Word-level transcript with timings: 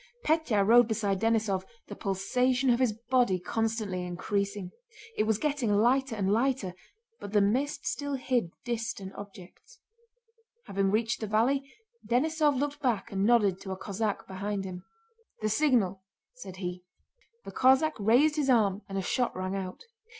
Pétya 0.25 0.65
rode 0.65 0.87
beside 0.87 1.19
Denísov, 1.21 1.63
the 1.85 1.95
pulsation 1.95 2.71
of 2.71 2.79
his 2.79 2.91
body 2.91 3.37
constantly 3.39 4.03
increasing. 4.03 4.71
It 5.15 5.25
was 5.25 5.37
getting 5.37 5.71
lighter 5.77 6.15
and 6.15 6.31
lighter, 6.31 6.73
but 7.19 7.33
the 7.33 7.39
mist 7.39 7.85
still 7.85 8.15
hid 8.15 8.49
distant 8.65 9.13
objects. 9.13 9.77
Having 10.65 10.89
reached 10.89 11.19
the 11.19 11.27
valley, 11.27 11.71
Denísov 12.03 12.57
looked 12.57 12.79
back 12.81 13.11
and 13.11 13.25
nodded 13.25 13.61
to 13.61 13.71
a 13.73 13.77
Cossack 13.77 14.25
beside 14.27 14.63
him. 14.65 14.83
"The 15.43 15.49
signal!" 15.49 16.01
said 16.33 16.55
he. 16.55 16.83
The 17.45 17.51
Cossack 17.51 17.93
raised 17.99 18.37
his 18.37 18.49
arm 18.49 18.81
and 18.89 18.97
a 18.97 19.03
shot 19.03 19.35
rang 19.35 19.55
out. 19.55 19.83